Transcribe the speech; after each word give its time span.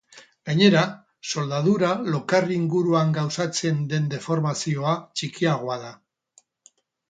Gainera, 0.49 0.79
soldadura 1.31 1.89
lokarri 2.15 2.57
inguruan 2.63 3.13
gauzatzen 3.19 3.87
den 3.95 4.11
deformazioa 4.17 4.99
txikiagoa 5.21 5.81
da. 5.87 5.97